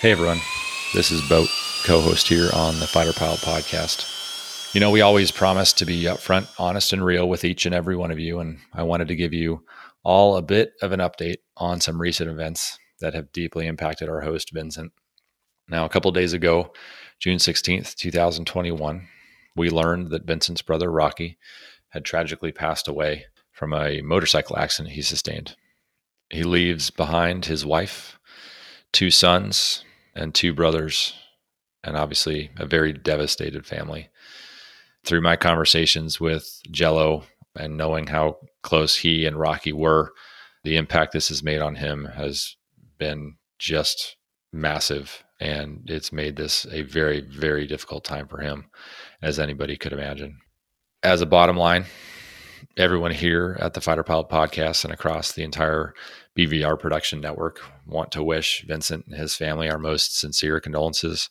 Hey 0.00 0.12
everyone, 0.12 0.38
this 0.94 1.10
is 1.10 1.28
Boat, 1.28 1.48
co 1.82 2.00
host 2.00 2.28
here 2.28 2.50
on 2.54 2.78
the 2.78 2.86
Fighter 2.86 3.12
Pilot 3.12 3.40
podcast. 3.40 4.72
You 4.72 4.80
know, 4.80 4.92
we 4.92 5.00
always 5.00 5.32
promise 5.32 5.72
to 5.72 5.84
be 5.84 6.04
upfront, 6.04 6.46
honest, 6.56 6.92
and 6.92 7.04
real 7.04 7.28
with 7.28 7.44
each 7.44 7.66
and 7.66 7.74
every 7.74 7.96
one 7.96 8.12
of 8.12 8.18
you, 8.20 8.38
and 8.38 8.60
I 8.72 8.84
wanted 8.84 9.08
to 9.08 9.16
give 9.16 9.32
you 9.32 9.64
all 10.04 10.36
a 10.36 10.42
bit 10.42 10.74
of 10.82 10.92
an 10.92 11.00
update 11.00 11.38
on 11.56 11.80
some 11.80 12.00
recent 12.00 12.30
events 12.30 12.78
that 13.00 13.12
have 13.14 13.32
deeply 13.32 13.66
impacted 13.66 14.08
our 14.08 14.20
host, 14.20 14.52
Vincent. 14.52 14.92
Now, 15.68 15.84
a 15.84 15.88
couple 15.88 16.12
days 16.12 16.32
ago, 16.32 16.72
June 17.18 17.38
16th, 17.38 17.96
2021, 17.96 19.08
we 19.56 19.68
learned 19.68 20.10
that 20.10 20.26
Vincent's 20.26 20.62
brother, 20.62 20.92
Rocky, 20.92 21.38
had 21.88 22.04
tragically 22.04 22.52
passed 22.52 22.86
away 22.86 23.24
from 23.50 23.72
a 23.72 24.00
motorcycle 24.02 24.58
accident 24.58 24.94
he 24.94 25.02
sustained. 25.02 25.56
He 26.30 26.44
leaves 26.44 26.90
behind 26.90 27.46
his 27.46 27.66
wife, 27.66 28.16
two 28.92 29.10
sons, 29.10 29.82
and 30.18 30.34
two 30.34 30.52
brothers, 30.52 31.14
and 31.84 31.96
obviously 31.96 32.50
a 32.58 32.66
very 32.66 32.92
devastated 32.92 33.64
family. 33.64 34.08
Through 35.04 35.22
my 35.22 35.36
conversations 35.36 36.20
with 36.20 36.60
Jello 36.70 37.24
and 37.56 37.76
knowing 37.76 38.08
how 38.08 38.38
close 38.62 38.96
he 38.96 39.24
and 39.24 39.38
Rocky 39.38 39.72
were, 39.72 40.12
the 40.64 40.76
impact 40.76 41.12
this 41.12 41.28
has 41.28 41.42
made 41.42 41.62
on 41.62 41.76
him 41.76 42.04
has 42.14 42.56
been 42.98 43.36
just 43.58 44.16
massive. 44.52 45.24
And 45.40 45.88
it's 45.88 46.12
made 46.12 46.36
this 46.36 46.66
a 46.72 46.82
very, 46.82 47.20
very 47.20 47.66
difficult 47.66 48.04
time 48.04 48.26
for 48.26 48.38
him, 48.38 48.70
as 49.22 49.38
anybody 49.38 49.76
could 49.76 49.92
imagine. 49.92 50.40
As 51.02 51.20
a 51.20 51.26
bottom 51.26 51.56
line, 51.56 51.86
everyone 52.78 53.10
here 53.10 53.56
at 53.60 53.74
the 53.74 53.80
Fighter 53.80 54.04
Pilot 54.04 54.28
Podcast 54.28 54.84
and 54.84 54.92
across 54.92 55.32
the 55.32 55.42
entire 55.42 55.94
BVR 56.36 56.78
production 56.78 57.20
network 57.20 57.60
want 57.84 58.12
to 58.12 58.22
wish 58.22 58.64
Vincent 58.68 59.04
and 59.06 59.16
his 59.16 59.34
family 59.34 59.68
our 59.68 59.78
most 59.78 60.20
sincere 60.20 60.60
condolences. 60.60 61.28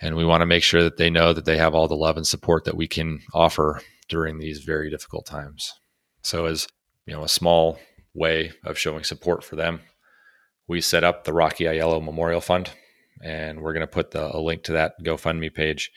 And 0.00 0.14
we 0.14 0.24
want 0.24 0.42
to 0.42 0.46
make 0.46 0.62
sure 0.62 0.84
that 0.84 0.96
they 0.96 1.10
know 1.10 1.32
that 1.32 1.44
they 1.44 1.58
have 1.58 1.74
all 1.74 1.88
the 1.88 1.96
love 1.96 2.16
and 2.16 2.26
support 2.26 2.64
that 2.64 2.76
we 2.76 2.86
can 2.86 3.20
offer 3.34 3.80
during 4.08 4.38
these 4.38 4.60
very 4.60 4.90
difficult 4.90 5.26
times. 5.26 5.80
So, 6.22 6.46
as 6.46 6.68
you 7.04 7.14
know, 7.14 7.24
a 7.24 7.28
small 7.28 7.80
way 8.14 8.52
of 8.64 8.78
showing 8.78 9.02
support 9.02 9.42
for 9.42 9.56
them, 9.56 9.80
we 10.68 10.80
set 10.80 11.02
up 11.02 11.24
the 11.24 11.32
Rocky 11.32 11.64
Aiello 11.64 12.02
Memorial 12.02 12.40
Fund, 12.40 12.70
and 13.24 13.60
we're 13.60 13.72
going 13.72 13.80
to 13.80 13.88
put 13.88 14.12
the, 14.12 14.36
a 14.36 14.38
link 14.38 14.62
to 14.64 14.72
that 14.72 14.94
GoFundMe 15.02 15.52
page 15.52 15.90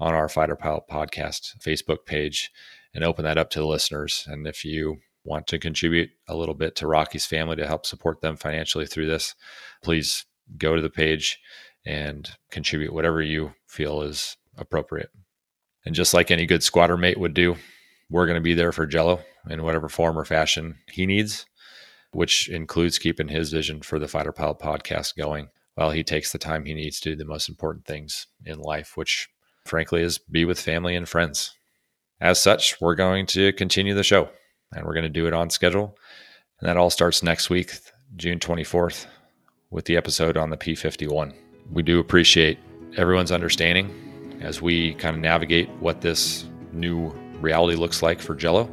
on 0.00 0.14
our 0.14 0.28
Fighter 0.28 0.56
Pilot 0.56 0.84
Podcast 0.90 1.58
Facebook 1.60 2.06
page 2.06 2.50
and 2.98 3.04
open 3.04 3.24
that 3.24 3.38
up 3.38 3.48
to 3.48 3.60
the 3.60 3.66
listeners. 3.66 4.26
And 4.26 4.44
if 4.44 4.64
you 4.64 4.96
want 5.22 5.46
to 5.46 5.58
contribute 5.60 6.10
a 6.26 6.34
little 6.34 6.54
bit 6.54 6.74
to 6.74 6.88
Rocky's 6.88 7.26
family 7.26 7.54
to 7.54 7.66
help 7.66 7.86
support 7.86 8.22
them 8.22 8.36
financially 8.36 8.86
through 8.86 9.06
this, 9.06 9.36
please 9.84 10.26
go 10.56 10.74
to 10.74 10.82
the 10.82 10.90
page 10.90 11.38
and 11.86 12.28
contribute 12.50 12.92
whatever 12.92 13.22
you 13.22 13.54
feel 13.68 14.02
is 14.02 14.36
appropriate. 14.56 15.10
And 15.86 15.94
just 15.94 16.12
like 16.12 16.32
any 16.32 16.44
good 16.44 16.64
squatter 16.64 16.96
mate 16.96 17.20
would 17.20 17.34
do, 17.34 17.54
we're 18.10 18.26
going 18.26 18.34
to 18.34 18.40
be 18.40 18.54
there 18.54 18.72
for 18.72 18.84
Jello 18.84 19.20
in 19.48 19.62
whatever 19.62 19.88
form 19.88 20.18
or 20.18 20.24
fashion 20.24 20.78
he 20.90 21.06
needs, 21.06 21.46
which 22.10 22.48
includes 22.48 22.98
keeping 22.98 23.28
his 23.28 23.52
vision 23.52 23.80
for 23.80 24.00
the 24.00 24.08
Fighter 24.08 24.32
Pilot 24.32 24.58
podcast 24.58 25.16
going 25.16 25.50
while 25.76 25.92
he 25.92 26.02
takes 26.02 26.32
the 26.32 26.38
time 26.38 26.64
he 26.64 26.74
needs 26.74 26.98
to 26.98 27.10
do 27.10 27.16
the 27.16 27.24
most 27.24 27.48
important 27.48 27.86
things 27.86 28.26
in 28.44 28.58
life, 28.58 28.96
which 28.96 29.28
frankly 29.64 30.02
is 30.02 30.18
be 30.18 30.44
with 30.44 30.60
family 30.60 30.96
and 30.96 31.08
friends. 31.08 31.54
As 32.20 32.42
such, 32.42 32.80
we're 32.80 32.96
going 32.96 33.26
to 33.26 33.52
continue 33.52 33.94
the 33.94 34.02
show 34.02 34.28
and 34.74 34.84
we're 34.84 34.94
going 34.94 35.04
to 35.04 35.08
do 35.08 35.26
it 35.26 35.32
on 35.32 35.50
schedule. 35.50 35.96
And 36.60 36.68
that 36.68 36.76
all 36.76 36.90
starts 36.90 37.22
next 37.22 37.48
week, 37.48 37.72
June 38.16 38.40
24th, 38.40 39.06
with 39.70 39.84
the 39.84 39.96
episode 39.96 40.36
on 40.36 40.50
the 40.50 40.56
P 40.56 40.74
51. 40.74 41.32
We 41.70 41.82
do 41.82 42.00
appreciate 42.00 42.58
everyone's 42.96 43.30
understanding 43.30 44.38
as 44.40 44.60
we 44.60 44.94
kind 44.94 45.14
of 45.14 45.22
navigate 45.22 45.68
what 45.80 46.00
this 46.00 46.46
new 46.72 47.10
reality 47.40 47.76
looks 47.76 48.02
like 48.02 48.20
for 48.20 48.34
Jello. 48.34 48.68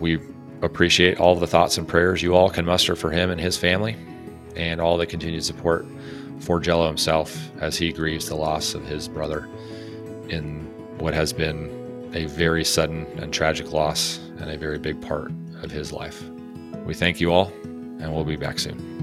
We 0.00 0.18
appreciate 0.60 1.18
all 1.20 1.36
the 1.36 1.46
thoughts 1.46 1.78
and 1.78 1.88
prayers 1.88 2.22
you 2.22 2.34
all 2.34 2.50
can 2.50 2.66
muster 2.66 2.94
for 2.94 3.10
him 3.10 3.30
and 3.30 3.40
his 3.40 3.56
family, 3.56 3.96
and 4.56 4.80
all 4.80 4.98
the 4.98 5.06
continued 5.06 5.44
support 5.44 5.86
for 6.40 6.60
Jello 6.60 6.86
himself 6.86 7.50
as 7.60 7.76
he 7.76 7.92
grieves 7.92 8.28
the 8.28 8.36
loss 8.36 8.74
of 8.74 8.84
his 8.84 9.08
brother 9.08 9.48
in 10.28 10.60
what 10.98 11.14
has 11.14 11.32
been 11.32 11.83
a 12.14 12.26
very 12.26 12.64
sudden 12.64 13.06
and 13.18 13.32
tragic 13.32 13.72
loss 13.72 14.18
and 14.38 14.50
a 14.50 14.56
very 14.56 14.78
big 14.78 15.00
part 15.00 15.32
of 15.62 15.70
his 15.70 15.92
life. 15.92 16.22
We 16.84 16.94
thank 16.94 17.20
you 17.20 17.32
all, 17.32 17.52
and 17.64 18.14
we'll 18.14 18.24
be 18.24 18.36
back 18.36 18.58
soon. 18.58 18.93